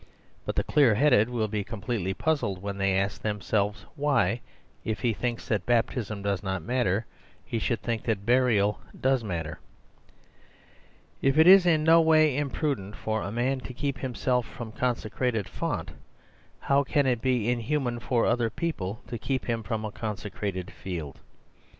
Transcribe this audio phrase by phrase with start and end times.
[0.47, 4.41] But the clear headed will be completely puzzled when they ask themselves why,
[4.83, 7.05] if he thinks that baptism does not matter,
[7.45, 9.59] he should think that burial does matter.
[11.21, 14.69] If it is in no way im prudent for a man to keep himself from
[14.69, 15.91] a con secrated font,
[16.61, 21.19] how can it be inhuman for other people to keep him from a consecrated field?